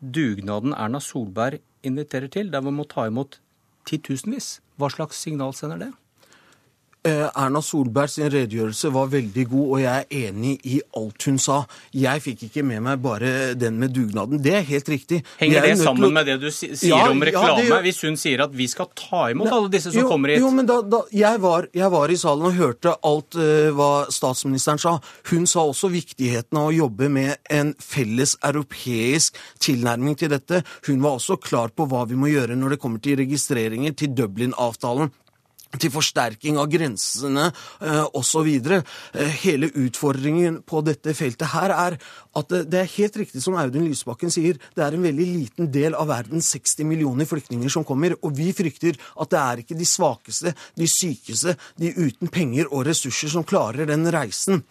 dugnaden 0.00 0.74
Erna 0.76 1.00
Solberg 1.02 1.62
inviterer 1.86 2.28
til, 2.32 2.50
der 2.52 2.64
vi 2.66 2.74
må 2.74 2.84
ta 2.90 3.06
imot 3.08 3.38
titusenvis? 3.88 4.58
Hva 4.78 4.90
slags 4.92 5.22
signal 5.24 5.54
sender 5.56 5.86
det? 5.86 5.92
Eh, 7.06 7.28
Erna 7.38 7.60
Solberg 7.62 8.10
sin 8.10 8.26
redegjørelse 8.32 8.90
var 8.90 9.10
veldig 9.12 9.44
god, 9.52 9.66
og 9.68 9.80
jeg 9.84 10.02
er 10.02 10.28
enig 10.28 10.56
i 10.66 10.80
alt 10.98 11.26
hun 11.28 11.36
sa. 11.38 11.60
Jeg 11.94 12.22
fikk 12.24 12.48
ikke 12.48 12.64
med 12.66 12.82
meg 12.88 12.98
bare 13.04 13.54
den 13.54 13.76
med 13.78 13.92
dugnaden. 13.94 14.40
Det 14.42 14.56
er 14.58 14.64
helt 14.66 14.90
riktig. 14.90 15.20
Henger 15.38 15.60
er 15.60 15.66
det 15.68 15.76
sammen 15.78 16.08
å- 16.08 16.12
med 16.12 16.26
det 16.26 16.40
du 16.42 16.50
sier 16.50 16.74
Ja, 16.88 17.08
om 17.08 17.18
ja, 17.18 17.24
det 17.24 17.32
reklame? 17.32 17.82
Hvis 17.86 18.02
hun 18.02 18.16
sier 18.16 18.42
at 18.42 18.50
vi 18.52 18.66
skal 18.66 18.90
ta 18.98 19.28
imot 19.30 19.46
ne... 19.46 19.52
alle 19.54 19.70
disse 19.70 19.92
som 19.92 20.00
jo, 20.00 20.08
kommer 20.08 20.28
hit? 20.34 20.40
Jo, 20.42 20.50
men 20.50 20.66
da, 20.66 20.80
da, 20.82 21.02
jeg, 21.12 21.40
var, 21.40 21.68
jeg 21.72 21.90
var 21.90 22.10
i 22.10 22.16
salen 22.16 22.50
og 22.50 22.58
hørte 22.58 22.96
alt 23.06 23.38
uh, 23.38 23.70
hva 23.78 24.10
statsministeren 24.10 24.82
sa. 24.82 24.98
Hun 25.30 25.46
sa 25.46 25.62
også 25.62 25.92
viktigheten 25.94 26.58
av 26.58 26.72
å 26.72 26.74
jobbe 26.74 27.08
med 27.08 27.36
en 27.48 27.74
felles 27.78 28.34
europeisk 28.42 29.38
tilnærming 29.62 30.18
til 30.18 30.34
dette. 30.34 30.64
Hun 30.90 31.00
var 31.00 31.20
også 31.20 31.38
klar 31.38 31.70
på 31.70 31.86
hva 31.86 32.04
vi 32.10 32.18
må 32.18 32.26
gjøre 32.26 32.58
når 32.58 32.74
det 32.74 32.82
kommer 32.82 32.98
til 32.98 33.20
registreringer, 33.22 33.94
til 33.94 34.10
Dublin-avtalen 34.18 35.14
til 35.76 35.92
forsterking 35.92 36.56
av 36.60 36.70
grensene 36.72 37.50
eh, 37.50 38.04
osv. 38.16 38.48
Eh, 38.48 39.34
hele 39.42 39.68
utfordringen 39.76 40.62
på 40.68 40.80
dette 40.86 41.12
feltet 41.16 41.52
her 41.52 41.74
er 41.74 41.98
at 42.38 42.48
det, 42.52 42.62
det 42.72 42.80
er 42.80 42.94
helt 42.94 43.18
riktig 43.20 43.42
som 43.44 43.58
Audun 43.60 43.84
Lysbakken 43.88 44.32
sier, 44.32 44.56
det 44.76 44.84
er 44.84 44.96
en 44.96 45.04
veldig 45.04 45.28
liten 45.28 45.70
del 45.74 45.98
av 45.98 46.08
verdens 46.12 46.48
60 46.54 46.88
millioner 46.88 47.28
flyktninger 47.28 47.72
som 47.72 47.84
kommer, 47.88 48.16
og 48.22 48.32
vi 48.38 48.52
frykter 48.56 48.96
at 49.18 49.34
det 49.34 49.42
er 49.42 49.62
ikke 49.64 49.78
de 49.78 49.88
svakeste, 49.88 50.54
de 50.78 50.88
sykeste, 50.88 51.58
de 51.76 51.92
uten 51.98 52.32
penger 52.32 52.70
og 52.70 52.86
ressurser 52.88 53.32
som 53.32 53.46
klarer 53.46 53.88
den 53.90 54.08
reisen. 54.14 54.62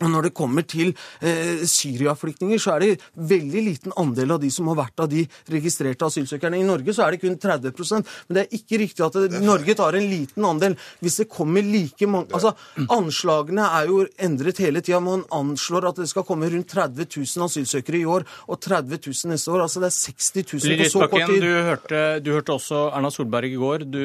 Og 0.00 0.12
når 0.12 0.28
det 0.28 0.34
kommer 0.36 0.64
til 0.68 0.92
eh, 1.20 1.64
Syria-flyktninger, 1.68 2.60
så 2.60 2.76
er 2.76 2.84
det 2.84 2.90
veldig 3.30 3.64
liten 3.66 3.96
andel 4.00 4.36
av 4.36 4.42
de 4.42 4.50
som 4.52 4.70
har 4.72 4.78
vært 4.82 5.04
av 5.04 5.10
de 5.12 5.26
registrerte 5.52 6.08
asylsøkerne. 6.08 6.60
I 6.60 6.66
Norge 6.66 6.94
så 6.96 7.06
er 7.06 7.16
det 7.16 7.22
kun 7.24 7.38
30% 7.40 8.08
men 8.28 8.36
det 8.36 8.42
er 8.42 8.56
ikke 8.58 8.80
riktig 8.80 9.04
at 9.04 9.16
det, 9.16 9.40
Norge 9.44 9.74
tar 9.78 9.96
en 9.98 10.06
liten 10.10 10.46
andel. 10.46 10.76
Hvis 11.02 11.20
det 11.22 11.28
kommer 11.32 11.64
like 11.64 12.08
mange 12.10 12.30
Altså, 12.36 12.52
Anslagene 12.92 13.64
er 13.80 13.88
jo 13.90 14.02
endret 14.22 14.60
hele 14.62 14.82
tida. 14.84 15.00
Man 15.02 15.24
anslår 15.34 15.88
at 15.90 16.00
det 16.02 16.08
skal 16.10 16.26
komme 16.28 16.50
rundt 16.52 16.70
30 16.70 17.08
000 17.08 17.46
asylsøkere 17.48 18.00
i 18.00 18.06
år 18.08 18.26
og 18.46 18.60
30 18.60 19.00
000 19.00 19.32
neste 19.32 19.52
år. 19.52 19.64
Altså 19.66 19.82
det 19.82 19.90
er 19.90 19.96
60 19.96 20.30
000 20.36 20.84
på 20.84 20.90
så 20.92 21.08
kort 21.10 21.26
tid. 21.32 21.42
du 21.42 21.50
hørte, 21.70 22.04
du 22.24 22.32
hørte 22.36 22.56
også 22.56 22.86
Erna 22.94 23.10
Solberg 23.14 23.50
i 23.50 23.60
går. 23.60 23.86
Du 23.90 24.02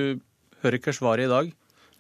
hører 0.66 0.82
Keshvari 0.82 1.28
i 1.28 1.32
dag. 1.32 1.54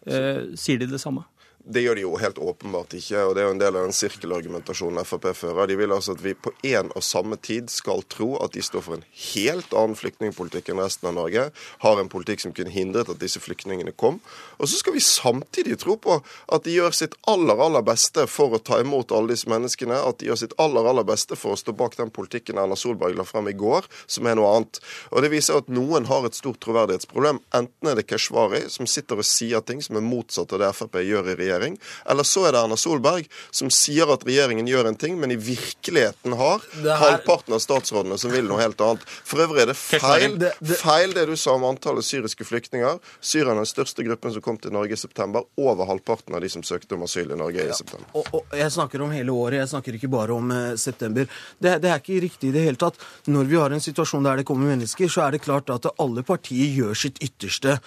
Eh, 0.05 0.41
sier 0.59 0.81
de 0.81 0.89
det 0.89 1.01
samme? 1.01 1.25
Det 1.67 1.81
gjør 1.81 1.97
de 1.97 2.01
jo 2.03 2.11
helt 2.21 2.37
åpenbart 2.37 2.93
ikke, 2.93 3.23
og 3.25 3.31
det 3.33 3.41
er 3.41 3.47
jo 3.47 3.53
en 3.55 3.61
del 3.61 3.77
av 3.79 3.87
den 3.87 3.95
sirkelargumentasjonen 3.97 5.05
Frp 5.07 5.31
fører. 5.33 5.65
De 5.65 5.77
vil 5.79 5.93
altså 5.95 6.13
at 6.13 6.21
vi 6.21 6.35
på 6.37 6.51
en 6.69 6.91
og 6.93 7.01
samme 7.01 7.39
tid 7.41 7.71
skal 7.73 8.03
tro 8.11 8.35
at 8.45 8.53
de 8.53 8.61
står 8.61 8.83
for 8.85 8.97
en 8.99 9.05
helt 9.31 9.73
annen 9.73 9.97
flyktningpolitikk 9.97 10.69
enn 10.69 10.83
resten 10.83 11.09
av 11.09 11.15
Norge, 11.17 11.47
har 11.81 12.01
en 12.01 12.11
politikk 12.11 12.43
som 12.43 12.53
kunne 12.53 12.69
hindret 12.69 13.09
at 13.09 13.17
disse 13.21 13.41
flyktningene 13.41 13.95
kom. 13.97 14.19
Og 14.59 14.69
så 14.69 14.77
skal 14.77 14.93
vi 14.93 15.01
samtidig 15.01 15.79
tro 15.81 15.95
på 15.97 16.19
at 16.21 16.67
de 16.67 16.75
gjør 16.75 16.93
sitt 16.93 17.17
aller, 17.31 17.57
aller 17.57 17.85
beste 17.87 18.27
for 18.29 18.53
å 18.53 18.61
ta 18.61 18.77
imot 18.83 19.15
alle 19.15 19.33
disse 19.33 19.49
menneskene, 19.49 19.97
at 19.97 20.21
de 20.21 20.29
gjør 20.29 20.43
sitt 20.43 20.53
aller, 20.61 20.85
aller 20.85 21.07
beste 21.09 21.33
for 21.33 21.55
å 21.55 21.59
stå 21.59 21.73
bak 21.73 21.97
den 21.97 22.13
politikken 22.13 22.61
Erna 22.61 22.77
Solberg 22.77 23.17
la 23.17 23.25
frem 23.25 23.49
i 23.49 23.57
går, 23.57 23.89
som 24.05 24.29
er 24.29 24.37
noe 24.37 24.53
annet. 24.59 24.83
Og 25.09 25.25
det 25.25 25.33
viser 25.33 25.57
at 25.57 25.73
noen 25.73 26.05
har 26.11 26.29
et 26.29 26.37
stort 26.37 26.61
troverdighetsproblem. 26.61 27.41
Enten 27.57 27.89
er 27.89 27.97
det 27.97 28.05
Keshvari, 28.11 28.67
som 28.69 28.85
sitter 28.85 29.25
og 29.25 29.25
sier 29.25 29.65
ting 29.65 29.81
som 29.81 29.97
er 29.97 30.05
motsatt 30.05 30.53
av 30.53 30.61
det 30.61 30.73
Frp 30.77 31.01
gjør 31.01 31.33
i 31.33 31.37
regjering, 31.41 31.54
regjering. 31.55 31.77
Eller 32.05 32.23
så 32.23 32.45
er 32.47 32.55
det 32.55 32.61
Erna 32.61 32.77
Solberg 32.77 33.27
som 33.51 33.71
sier 33.73 34.09
at 34.13 34.25
regjeringen 34.27 34.67
gjør 34.67 34.89
en 34.91 34.99
ting, 34.99 35.17
men 35.19 35.31
i 35.31 35.39
virkeligheten 35.39 36.35
har 36.37 36.63
her... 36.73 36.95
halvparten 37.01 37.55
av 37.55 37.63
statsrådene 37.63 38.17
som 38.21 38.33
vil 38.33 38.47
noe 38.49 38.61
helt 38.61 38.81
annet. 38.81 39.03
For 39.05 39.43
øvrig 39.45 39.65
er 39.65 39.71
det 39.71 39.77
feil 39.77 40.37
det, 40.41 40.53
det... 40.59 40.79
feil 40.81 41.15
det 41.15 41.27
du 41.29 41.35
sa 41.39 41.55
om 41.55 41.67
antallet 41.67 42.05
syriske 42.05 42.47
flyktninger. 42.47 42.99
Syrerne 43.19 43.59
er 43.59 43.65
den 43.65 43.71
største 43.71 44.05
gruppen 44.05 44.33
som 44.35 44.45
kom 44.45 44.59
til 44.61 44.75
Norge 44.75 44.97
i 44.97 44.99
september. 44.99 45.47
Over 45.59 45.89
halvparten 45.89 46.35
av 46.35 46.43
de 46.43 46.51
som 46.51 46.63
søkte 46.65 46.97
om 46.97 47.05
asyl 47.07 47.31
i 47.31 47.39
Norge 47.39 47.63
ja. 47.63 47.71
i 47.71 47.77
september. 47.77 48.09
Og, 48.13 48.29
og, 48.31 48.55
jeg 48.55 48.71
snakker 48.75 49.03
om 49.05 49.13
hele 49.15 49.33
året, 49.35 49.61
jeg 49.63 49.71
snakker 49.73 49.99
ikke 49.99 50.11
bare 50.11 50.35
om 50.35 50.51
eh, 50.53 50.73
september. 50.79 51.29
Det, 51.59 51.77
det 51.83 51.91
er 51.91 52.01
ikke 52.01 52.21
riktig 52.25 52.51
i 52.51 52.55
det 52.55 52.65
hele 52.67 52.81
tatt. 52.81 52.99
Når 53.31 53.49
vi 53.49 53.59
har 53.59 53.73
en 53.73 53.83
situasjon 53.83 54.25
der 54.25 54.41
det 54.41 54.47
kommer 54.47 54.71
mennesker, 54.73 55.09
så 55.11 55.25
er 55.25 55.35
det 55.35 55.43
klart 55.45 55.71
at 55.73 55.87
alle 56.01 56.23
partier 56.25 56.73
gjør 56.75 56.97
sitt 56.97 57.19
ytterste, 57.23 57.77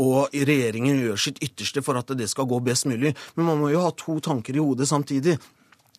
og 0.00 0.34
regjeringen 0.34 0.98
gjør 1.00 1.18
sitt 1.20 1.40
ytterste 1.44 1.82
for 1.84 1.98
at 1.98 2.10
det 2.16 2.28
skal 2.30 2.48
gå 2.50 2.60
best 2.64 2.86
mulig. 2.90 2.99
Men 3.36 3.48
man 3.48 3.60
må 3.60 3.70
jo 3.72 3.82
ha 3.84 3.90
to 3.96 4.18
tanker 4.24 4.56
i 4.56 4.62
hodet 4.62 4.88
samtidig. 4.90 5.38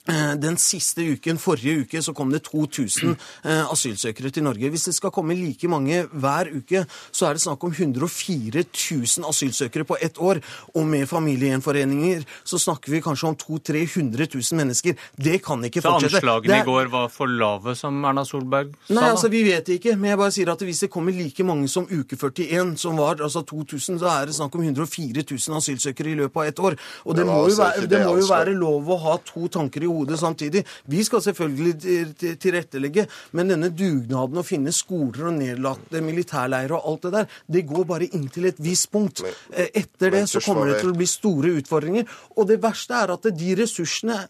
Eh, 0.10 0.34
den 0.42 0.58
siste 0.58 1.04
uken, 1.14 1.38
forrige 1.38 1.84
uke, 1.84 2.00
så 2.02 2.14
kom 2.18 2.32
det 2.34 2.42
2000 2.48 3.12
eh, 3.46 3.66
asylsøkere 3.70 4.32
til 4.34 4.44
Norge. 4.48 4.72
Hvis 4.74 4.88
det 4.90 4.96
skal 4.98 5.14
komme 5.14 5.36
like 5.38 5.70
mange 5.70 6.08
hver 6.10 6.50
uke, 6.50 6.86
så 7.14 7.28
er 7.28 7.38
det 7.38 7.44
snakk 7.44 7.62
om 7.68 7.76
104 7.76 8.64
000 8.66 9.30
asylsøkere 9.30 9.86
på 9.86 10.00
ett 10.02 10.18
år. 10.18 10.42
Og 10.74 10.88
med 10.90 11.06
familiegjenforeninger 11.10 12.26
så 12.44 12.58
snakker 12.58 12.96
vi 12.96 13.04
kanskje 13.06 13.30
om 13.30 13.38
200 13.38 13.62
000-300 13.62 14.28
000 14.34 14.58
mennesker. 14.58 14.98
Det 15.16 15.38
kan 15.46 15.62
ikke 15.70 15.84
fortsette. 15.86 16.18
Så 16.18 16.18
anslagene 16.18 16.58
er... 16.58 16.66
i 16.66 16.70
går 16.72 16.90
var 16.90 17.14
for 17.14 17.30
lave, 17.30 17.76
som 17.78 18.02
Erna 18.02 18.26
Solberg 18.26 18.74
sa? 18.74 18.96
Nei, 18.98 19.06
altså 19.12 19.30
vi 19.30 19.44
vet 19.46 19.70
ikke. 19.78 19.94
Men 20.00 20.16
jeg 20.16 20.22
bare 20.24 20.34
sier 20.34 20.54
at 20.56 20.66
hvis 20.66 20.82
det 20.88 20.92
kommer 20.94 21.14
like 21.14 21.46
mange 21.46 21.70
som 21.70 21.86
uke 21.86 22.18
41, 22.18 22.74
som 22.82 22.98
var 22.98 23.22
altså 23.22 23.46
2000, 23.46 24.02
så 24.02 24.10
er 24.16 24.32
det 24.32 24.38
snakk 24.40 24.58
om 24.58 24.66
104 24.66 25.28
000 25.30 25.62
asylsøkere 25.62 26.16
i 26.16 26.18
løpet 26.24 26.42
av 26.42 26.50
ett 26.50 26.66
år. 26.72 26.80
Og 27.06 27.14
det, 27.14 27.22
det 27.22 27.30
må, 27.30 27.38
jo 27.38 27.52
altså 27.52 27.70
være, 27.70 27.88
det 27.94 28.04
må 28.08 28.18
jo 28.18 28.28
være 28.34 28.58
lov 28.58 28.90
å 28.90 29.00
ha 29.06 29.18
to 29.30 29.46
tanker 29.52 29.86
i 29.86 29.91
hodet 29.92 30.20
samtidig. 30.22 30.64
Vi 30.92 31.04
skal 31.08 31.24
selvfølgelig 31.26 32.36
tilrettelegge, 32.42 33.08
men 33.38 33.54
denne 33.54 33.72
dugnaden 33.74 34.42
å 34.42 34.46
finne 34.46 34.74
skoler 34.76 35.30
og 35.30 35.40
nedlagte 35.40 36.04
militærleirer 36.06 36.78
og 36.78 36.92
alt 36.92 37.08
det 37.08 37.14
der, 37.16 37.40
det 37.58 37.66
går 37.70 37.88
bare 37.90 38.10
inntil 38.12 38.50
et 38.52 38.62
visst 38.62 38.92
punkt. 38.92 39.24
Eh, 39.52 39.72
etter 39.84 40.14
det 40.14 40.28
så 40.32 40.44
kommer 40.44 40.72
det 40.72 40.82
til 40.82 40.94
å 40.94 41.00
bli 41.00 41.10
store 41.10 41.56
utfordringer. 41.62 42.08
Og 42.38 42.48
det 42.50 42.62
verste 42.64 42.98
er 42.98 43.16
at 43.16 43.32
de 43.32 43.58
ressursene 43.60 44.22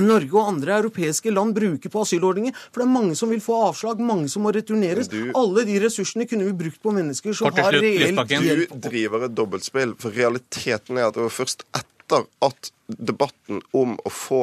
Norge 0.00 0.36
og 0.36 0.48
andre 0.52 0.76
europeiske 0.78 1.32
land 1.34 1.54
bruker 1.56 1.92
på 1.92 2.04
asylordninger. 2.04 2.54
For 2.70 2.82
det 2.82 2.86
er 2.86 2.92
mange 2.92 3.16
som 3.18 3.32
vil 3.32 3.42
få 3.44 3.58
avslag, 3.66 4.00
mange 4.00 4.30
som 4.32 4.44
må 4.46 4.52
returneres. 4.54 5.10
Du, 5.10 5.18
Alle 5.36 5.66
de 5.68 5.78
ressursene 5.82 6.26
kunne 6.30 6.46
vi 6.48 6.56
brukt 6.64 6.80
på 6.82 6.94
mennesker 6.94 7.36
som 7.36 7.50
har 7.50 7.74
reelt 7.74 8.22
hjelp. 8.30 8.70
Du 8.70 8.88
driver 8.88 9.26
et 9.26 9.36
dobbeltspill, 9.36 9.96
for 10.00 10.14
realiteten 10.16 11.00
er 11.00 11.10
at 11.10 11.18
det 11.18 11.26
var 11.26 11.34
først 11.34 11.66
etter 11.76 12.26
at 12.46 12.72
debatten 12.98 13.60
om 13.76 13.96
å 14.04 14.12
få 14.12 14.40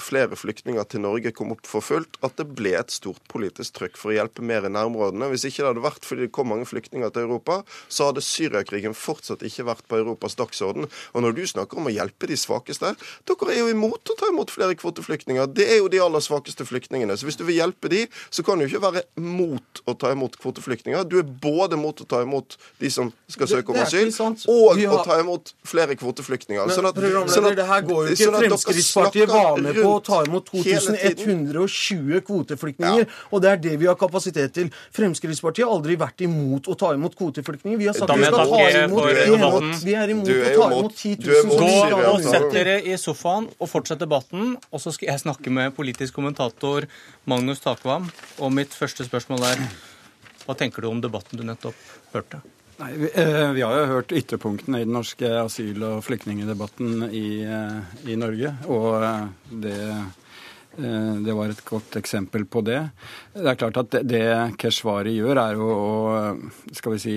flere 0.00 0.38
flyktninger 0.38 0.86
til 0.90 1.04
Norge 1.04 1.32
kom 1.36 1.52
opp 1.54 1.66
for 1.68 1.84
fullt, 1.84 2.18
at 2.26 2.36
det 2.40 2.48
ble 2.56 2.74
et 2.78 2.92
stort 2.94 3.22
politisk 3.30 3.78
trykk 3.78 3.98
for 4.00 4.12
å 4.12 4.16
hjelpe 4.16 4.44
mer 4.46 4.66
i 4.66 4.72
nærområdene. 4.72 5.30
Hvis 5.32 5.46
ikke 5.48 5.62
det 5.62 5.70
hadde 5.72 5.84
vært 5.84 6.06
fordi 6.06 6.26
det 6.26 6.34
kom 6.36 6.50
mange 6.52 6.68
flyktninger 6.68 7.12
til 7.14 7.28
Europa, 7.28 7.60
så 7.88 8.10
hadde 8.10 8.24
Syriakrigen 8.24 8.96
fortsatt 8.96 9.44
ikke 9.46 9.66
vært 9.68 9.86
på 9.90 10.00
Europas 10.00 10.36
dagsorden. 10.38 10.88
Og 11.14 11.24
når 11.24 11.36
du 11.38 11.42
snakker 11.50 11.80
om 11.80 11.88
å 11.90 11.94
hjelpe 11.94 12.30
de 12.30 12.38
svakeste 12.38 12.94
Dere 13.28 13.54
er 13.54 13.60
jo 13.60 13.70
imot 13.72 14.10
å 14.12 14.16
ta 14.18 14.28
imot 14.30 14.50
flere 14.52 14.74
kvoteflyktninger. 14.78 15.48
Det 15.54 15.66
er 15.74 15.80
jo 15.80 15.88
de 15.92 16.00
aller 16.02 16.22
svakeste 16.24 16.64
flyktningene. 16.66 17.16
Så 17.18 17.28
hvis 17.28 17.38
du 17.38 17.44
vil 17.46 17.58
hjelpe 17.60 17.90
de, 17.92 18.04
så 18.32 18.44
kan 18.46 18.60
du 18.60 18.66
ikke 18.66 18.82
være 18.82 19.04
mot 19.20 19.82
å 19.88 19.94
ta 19.98 20.12
imot 20.14 20.38
kvoteflyktninger. 20.40 21.04
Du 21.08 21.18
er 21.20 21.26
både 21.26 21.78
mot 21.80 22.00
å 22.00 22.06
ta 22.08 22.22
imot 22.24 22.56
de 22.80 22.90
som 22.92 23.12
skal 23.30 23.50
søke 23.50 23.74
om 23.74 23.80
asyl, 23.82 24.10
og 24.50 24.80
å 24.80 25.02
ta 25.06 25.20
imot 25.22 25.52
flere 25.66 25.96
kvoteflyktninger. 26.00 26.72
Sånn 26.74 26.88
at, 26.90 27.00
sånn 27.32 27.50
at 27.50 27.64
går 27.90 28.06
jo 28.06 28.14
ikke 28.14 28.28
sånn 28.28 28.38
Fremskrittspartiet 28.40 29.32
var 29.32 29.60
med 29.64 29.78
på 29.80 29.90
å 29.92 30.00
ta 30.04 30.20
imot 30.26 30.50
2120 30.50 32.22
kvoteflyktninger. 32.26 33.06
Og 33.30 33.44
det 33.44 33.50
er 33.52 33.62
det 33.66 33.74
vi 33.82 33.88
har 33.90 33.98
kapasitet 34.00 34.54
til. 34.56 34.70
Fremskrittspartiet 34.96 35.66
har 35.66 35.74
aldri 35.74 35.98
vært 36.00 36.24
imot 36.26 36.70
å 36.70 36.76
ta 36.78 36.92
imot 36.96 37.16
kvoteflyktninger. 37.18 37.78
Vi 37.80 37.90
har 37.90 37.98
sagt 37.98 38.14
vi 38.14 38.28
skal 38.28 38.54
ta 38.54 38.60
imot 38.84 39.84
Vi 39.84 39.96
er 39.98 40.14
imot 40.14 40.30
å 40.30 40.54
ta 40.56 40.70
imot 40.70 40.96
10 40.96 41.16
000. 41.26 41.60
Gå 41.60 41.72
og 42.14 42.24
sett 42.26 42.48
dere 42.54 42.78
i 42.80 42.96
sofaen 43.00 43.50
og 43.58 43.70
fortsett 43.70 44.02
debatten. 44.02 44.56
Og 44.70 44.82
så 44.82 44.94
skal 44.94 45.12
jeg 45.12 45.24
snakke 45.26 45.52
med 45.54 45.74
politisk 45.76 46.16
kommentator 46.18 46.88
Magnus 47.30 47.62
Takvam. 47.64 48.08
Og 48.38 48.54
mitt 48.54 48.74
første 48.76 49.06
spørsmål 49.06 49.50
er 49.52 49.66
hva 50.46 50.56
tenker 50.58 50.82
du 50.82 50.90
om 50.90 51.02
debatten 51.02 51.38
du 51.38 51.44
nettopp 51.46 51.76
hørte? 52.14 52.40
Nei, 52.80 52.96
vi, 52.96 53.10
eh, 53.14 53.52
vi, 53.52 53.62
har 53.62 53.76
jo 53.76 53.88
hørt 53.90 54.12
ytterpunktene 54.12 54.80
i 54.80 54.86
den 54.86 54.94
norske 54.96 55.28
asyl- 55.42 55.84
og 55.84 56.00
flyktningdebatten 56.06 57.10
i, 57.12 57.42
eh, 57.44 58.08
i, 58.08 58.16
Norge. 58.16 58.54
Og 58.72 59.04
eh, 59.04 59.26
det, 59.66 59.80
det, 60.80 61.34
var 61.36 61.50
et 61.52 61.60
godt 61.66 61.98
eksempel 62.00 62.46
på 62.48 62.62
det. 62.64 62.78
Det 63.34 63.50
er 63.52 63.58
klart 63.60 63.80
at 63.82 63.96
det, 64.08 64.22
Keshvari 64.56 65.12
gjør, 65.18 65.40
er 65.42 65.58
jo 65.58 65.66
å 65.74 66.70
skal 66.72 66.94
vi 66.94 67.00
si, 67.02 67.16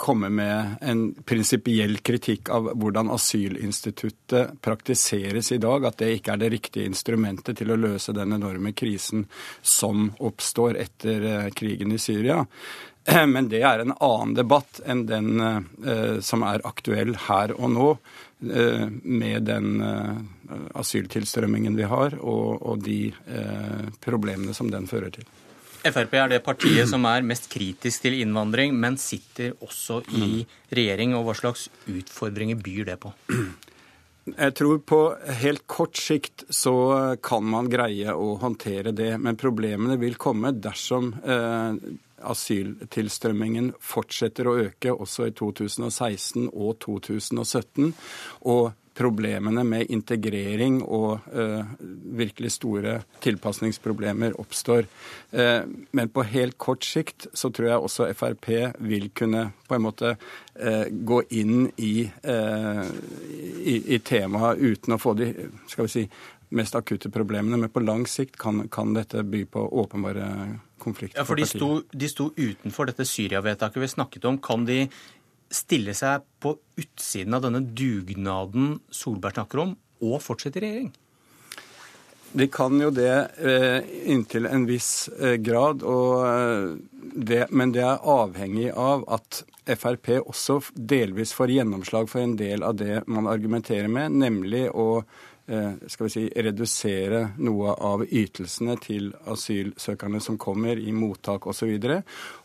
komme 0.00 0.30
med 0.32 0.78
en 0.80 1.02
prinsipiell 1.28 1.98
kritikk 2.00 2.48
av 2.56 2.70
hvordan 2.72 3.10
asylinstituttet 3.12 4.62
praktiseres 4.64 5.52
i 5.52 5.60
dag. 5.60 5.84
At 5.90 5.98
det 6.00 6.08
ikke 6.14 6.38
er 6.38 6.40
det 6.40 6.52
riktige 6.54 6.88
instrumentet 6.88 7.60
til 7.60 7.74
å 7.74 7.76
løse 7.76 8.16
den 8.16 8.32
enorme 8.38 8.72
krisen 8.72 9.26
som 9.60 10.08
oppstår 10.24 10.80
etter 10.86 11.52
krigen 11.52 11.92
i 11.92 12.00
Syria. 12.00 12.46
Men 13.34 13.48
det 13.50 13.62
er 13.66 13.82
en 13.82 13.94
annen 13.98 14.34
debatt 14.38 14.80
enn 14.86 15.06
den 15.08 15.40
eh, 15.42 16.18
som 16.22 16.44
er 16.46 16.64
aktuell 16.68 17.16
her 17.28 17.54
og 17.56 17.72
nå, 17.74 17.88
eh, 18.46 18.86
med 19.02 19.48
den 19.48 19.82
eh, 19.82 20.20
asyltilstrømmingen 20.78 21.76
vi 21.78 21.88
har, 21.90 22.18
og, 22.20 22.62
og 22.62 22.82
de 22.86 23.06
eh, 23.10 23.88
problemene 24.04 24.54
som 24.54 24.70
den 24.70 24.86
fører 24.90 25.14
til. 25.14 25.26
Frp 25.82 26.12
er 26.14 26.28
det 26.30 26.44
partiet 26.46 26.86
som 26.86 27.02
er 27.10 27.24
mest 27.26 27.48
kritisk 27.50 28.04
til 28.04 28.20
innvandring, 28.22 28.74
men 28.78 28.94
sitter 29.02 29.56
også 29.58 29.98
i 30.14 30.44
regjering. 30.70 31.16
og 31.18 31.26
Hva 31.26 31.34
slags 31.40 31.66
utfordringer 31.90 32.60
byr 32.62 32.92
det 32.92 33.00
på? 33.02 33.10
Jeg 34.22 34.54
tror 34.54 34.78
på 34.86 35.00
helt 35.42 35.64
kort 35.66 35.98
sikt 35.98 36.44
så 36.54 36.74
kan 37.22 37.42
man 37.42 37.70
greie 37.70 38.14
å 38.14 38.36
håndtere 38.38 38.92
det, 38.94 39.16
men 39.18 39.38
problemene 39.40 39.96
vil 39.98 40.14
komme 40.14 40.52
dersom 40.54 41.10
eh, 41.26 41.74
asyltilstrømmingen 42.30 43.72
fortsetter 43.82 44.46
å 44.46 44.54
øke 44.68 44.94
også 44.94 45.26
i 45.26 45.34
2016 45.34 46.52
og 46.52 46.78
2017. 46.84 47.90
og 48.46 48.70
problemene 48.94 49.64
med 49.64 49.90
integrering 49.92 50.80
og 50.82 51.24
uh, 51.32 51.72
virkelig 52.18 52.52
store 52.56 52.98
tilpasningsproblemer 53.24 54.36
oppstår. 54.40 54.88
Uh, 55.32 55.64
men 55.96 56.12
på 56.12 56.26
helt 56.28 56.58
kort 56.60 56.84
sikt 56.84 57.28
så 57.32 57.50
tror 57.50 57.68
jeg 57.70 57.86
også 57.86 58.10
Frp 58.16 58.50
vil 58.84 59.08
kunne 59.16 59.48
på 59.68 59.78
en 59.78 59.86
måte 59.86 60.14
uh, 60.16 60.84
gå 60.90 61.22
inn 61.30 61.66
i, 61.76 61.94
i, 62.04 63.74
i 63.96 63.98
temaet 64.04 64.60
uten 64.60 64.96
å 64.96 65.00
få 65.00 65.16
de 65.18 65.32
skal 65.70 65.88
vi 65.88 65.94
si, 65.96 66.04
mest 66.52 66.76
akutte 66.76 67.10
problemene. 67.10 67.56
Men 67.56 67.72
på 67.72 67.80
lang 67.80 68.04
sikt 68.08 68.36
kan, 68.40 68.66
kan 68.72 68.92
dette 68.96 69.24
by 69.24 69.44
på 69.48 69.64
åpenbare 69.82 70.28
konflikter. 70.82 71.20
Ja, 71.20 71.26
for 71.26 71.38
de 71.38 71.46
sto, 71.48 71.70
de 71.90 72.10
sto 72.10 72.30
utenfor 72.36 72.90
dette 72.90 73.06
Syria-vedtaket 73.08 73.82
vi 73.82 73.90
snakket 73.94 74.28
om. 74.28 74.38
Kan 74.42 74.66
de 74.68 74.84
stille 75.52 75.94
seg 75.96 76.24
på 76.42 76.56
utsiden 76.80 77.36
av 77.36 77.44
denne 77.46 77.62
dugnaden 77.62 78.76
Solberg 78.92 79.38
snakker 79.38 79.64
om, 79.66 79.76
og 80.02 80.20
fortsette 80.24 80.60
i 80.60 80.64
regjering? 80.66 80.90
De 82.32 82.46
kan 82.48 82.78
jo 82.80 82.88
det 82.96 83.12
eh, 83.44 83.84
inntil 84.08 84.48
en 84.48 84.64
viss 84.64 85.10
eh, 85.20 85.36
grad, 85.36 85.84
og, 85.84 86.78
det, 87.12 87.44
men 87.52 87.74
det 87.74 87.82
er 87.84 88.06
avhengig 88.08 88.70
av 88.72 89.04
at 89.12 89.42
Frp 89.78 90.08
også 90.24 90.56
delvis 90.74 91.34
får 91.36 91.52
gjennomslag 91.54 92.08
for 92.10 92.24
en 92.24 92.32
del 92.40 92.64
av 92.66 92.80
det 92.80 93.04
man 93.06 93.28
argumenterer 93.30 93.92
med, 93.92 94.16
nemlig 94.24 94.64
å 94.72 95.04
Eh, 95.04 95.31
skal 95.42 96.06
vi 96.06 96.10
si, 96.12 96.22
redusere 96.46 97.22
noe 97.42 97.72
av 97.82 98.04
ytelsene 98.06 98.76
til 98.80 99.08
asylsøkerne 99.28 100.20
som 100.22 100.38
kommer 100.40 100.78
i 100.78 100.92
mottak 100.94 101.48
osv. 101.50 101.72
Og, 101.74 101.82
så 101.82 101.96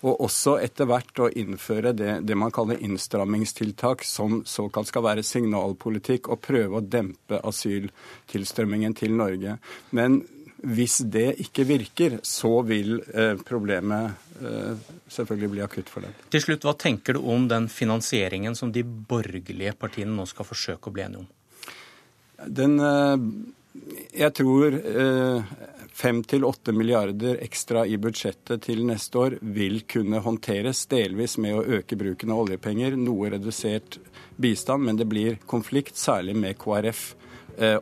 og 0.10 0.24
også 0.25 0.56
etter 0.63 0.89
hvert 0.89 1.22
å 1.22 1.30
innføre 1.30 1.94
det, 1.98 2.16
det, 2.27 2.38
man 2.39 2.54
kaller 2.56 2.82
innstrammingstiltak, 2.84 4.04
som 4.08 4.42
såkalt 4.50 4.89
skal 4.89 5.06
være 5.06 5.25
signalpolitikk, 5.25 6.32
og 6.34 6.42
prøve 6.44 6.80
å 6.82 6.86
dempe 6.86 7.39
asyltilstrømmingen 7.46 8.98
til 8.98 9.16
Norge. 9.18 9.60
Men 9.96 10.24
hvis 10.58 10.98
det 11.06 11.36
ikke 11.44 11.68
virker, 11.70 12.18
så 12.25 12.62
vil 12.66 12.98
eh, 13.13 13.36
problemet 13.46 14.42
eh, 14.42 14.88
selvfølgelig 15.13 15.51
bli 15.54 15.63
akutt 15.66 15.92
for 15.94 16.06
dem. 16.06 16.16
Til 16.34 16.44
slutt, 16.44 16.66
Hva 16.66 16.74
tenker 16.74 17.18
du 17.18 17.27
om 17.30 17.46
den 17.50 17.70
finansieringen 17.70 18.58
som 18.58 18.72
de 18.74 18.84
borgerlige 18.84 19.75
partiene 19.77 20.16
nå 20.18 20.25
skal 20.30 20.50
forsøke 20.50 20.89
å 20.89 20.96
bli 20.96 21.06
enige 21.06 21.25
om? 21.25 21.30
Den, 22.46 22.79
eh, 22.79 23.17
Jeg 24.17 24.34
tror 24.34 24.74
fem 25.94 26.24
til 26.24 26.46
åtte 26.46 26.74
milliarder 26.74 27.38
ekstra 27.44 27.84
i 27.86 27.98
budsjettet 28.01 28.63
til 28.65 28.82
neste 28.86 29.20
år 29.22 29.36
vil 29.41 29.84
kunne 29.89 30.22
håndteres, 30.25 30.86
delvis 30.89 31.38
med 31.38 31.53
å 31.53 31.63
øke 31.77 31.98
bruken 31.98 32.34
av 32.34 32.41
oljepenger, 32.41 32.98
noe 32.98 33.29
redusert 33.36 34.00
bistand, 34.41 34.84
men 34.86 34.98
det 34.98 35.06
blir 35.10 35.38
konflikt, 35.46 35.96
særlig 35.98 36.36
med 36.36 36.58
KrF, 36.58 37.15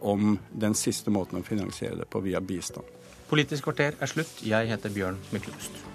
om 0.02 0.38
den 0.52 0.76
siste 0.76 1.12
måten 1.12 1.40
å 1.40 1.48
finansiere 1.48 2.04
det 2.04 2.10
på 2.12 2.24
via 2.24 2.40
bistand. 2.40 2.86
Politisk 3.30 3.64
kvarter 3.64 3.96
er 4.00 4.12
slutt. 4.12 4.40
Jeg 4.46 4.70
heter 4.70 4.94
Bjørn 4.94 5.20
Myklebust. 5.34 5.95